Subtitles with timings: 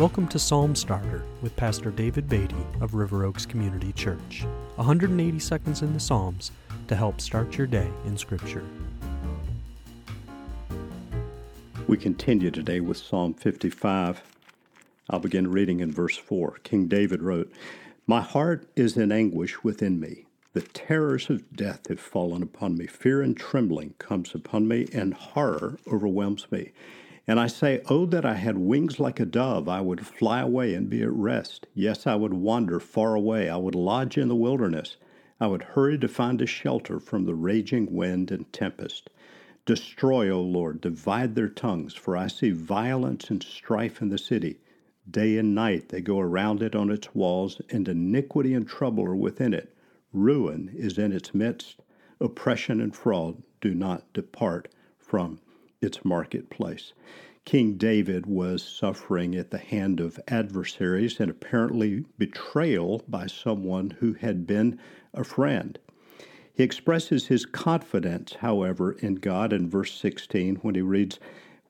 [0.00, 4.46] Welcome to Psalm Starter with Pastor David Beatty of River Oaks Community Church.
[4.76, 6.52] 180 seconds in the Psalms
[6.88, 8.64] to help start your day in Scripture.
[11.86, 14.22] We continue today with Psalm 55.
[15.10, 16.60] I'll begin reading in verse 4.
[16.62, 17.52] King David wrote,
[18.06, 20.24] My heart is in anguish within me.
[20.54, 22.86] The terrors of death have fallen upon me.
[22.86, 26.72] Fear and trembling comes upon me, and horror overwhelms me.
[27.30, 30.74] And I say, Oh, that I had wings like a dove, I would fly away
[30.74, 31.68] and be at rest.
[31.74, 34.96] Yes, I would wander far away, I would lodge in the wilderness.
[35.38, 39.10] I would hurry to find a shelter from the raging wind and tempest.
[39.64, 44.58] Destroy, O Lord, divide their tongues, for I see violence and strife in the city.
[45.08, 49.14] Day and night they go around it on its walls, and iniquity and trouble are
[49.14, 49.72] within it.
[50.12, 51.76] Ruin is in its midst.
[52.20, 54.66] Oppression and fraud do not depart
[54.98, 55.38] from
[55.80, 56.92] its marketplace.
[57.44, 64.12] King David was suffering at the hand of adversaries and apparently betrayal by someone who
[64.12, 64.78] had been
[65.14, 65.78] a friend.
[66.52, 71.18] He expresses his confidence, however, in God in verse 16 when he reads,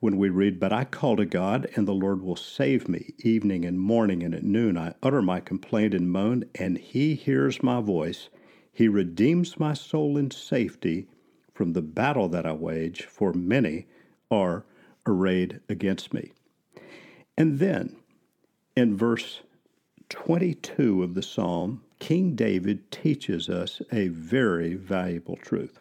[0.01, 3.15] when we read, But I call to God, and the Lord will save me.
[3.19, 7.63] Evening and morning and at noon I utter my complaint and moan, and he hears
[7.63, 8.29] my voice.
[8.73, 11.07] He redeems my soul in safety
[11.55, 13.87] from the battle that I wage, for many
[14.31, 14.65] are
[15.07, 16.33] arrayed against me.
[17.37, 17.97] And then
[18.77, 19.41] in verse
[20.09, 25.81] 22 of the psalm, King David teaches us a very valuable truth.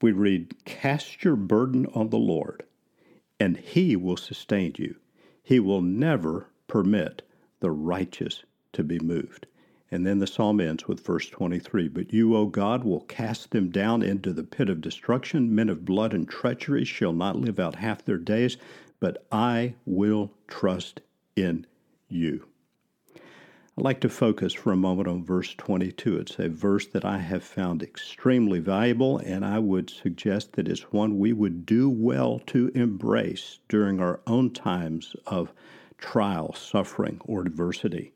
[0.00, 2.62] We read, Cast your burden on the Lord,
[3.40, 4.96] and he will sustain you.
[5.42, 7.22] He will never permit
[7.60, 9.46] the righteous to be moved.
[9.90, 13.70] And then the psalm ends with verse 23 But you, O God, will cast them
[13.70, 15.54] down into the pit of destruction.
[15.54, 18.58] Men of blood and treachery shall not live out half their days,
[19.00, 21.00] but I will trust
[21.36, 21.66] in
[22.08, 22.46] you.
[23.78, 26.18] I'd like to focus for a moment on verse 22.
[26.18, 30.92] It's a verse that I have found extremely valuable, and I would suggest that it's
[30.92, 35.52] one we would do well to embrace during our own times of
[35.96, 38.12] trial, suffering, or adversity.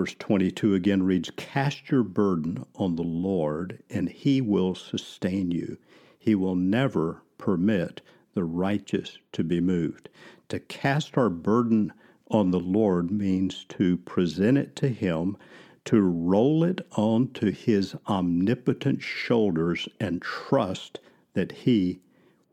[0.00, 5.76] Verse 22 again reads, Cast your burden on the Lord, and he will sustain you.
[6.18, 8.00] He will never permit
[8.32, 10.08] the righteous to be moved.
[10.48, 11.92] To cast our burden
[12.30, 15.36] on the Lord means to present it to him,
[15.84, 20.98] to roll it onto his omnipotent shoulders, and trust
[21.34, 22.00] that he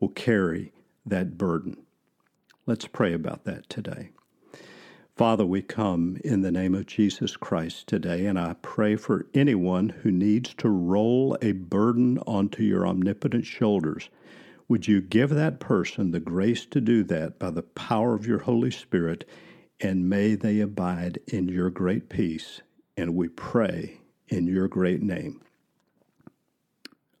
[0.00, 0.70] will carry
[1.06, 1.78] that burden.
[2.66, 4.10] Let's pray about that today.
[5.18, 9.88] Father, we come in the name of Jesus Christ today, and I pray for anyone
[9.88, 14.10] who needs to roll a burden onto your omnipotent shoulders.
[14.68, 18.38] Would you give that person the grace to do that by the power of your
[18.38, 19.28] Holy Spirit,
[19.80, 22.62] and may they abide in your great peace.
[22.96, 25.40] And we pray in your great name.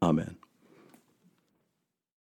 [0.00, 0.36] Amen.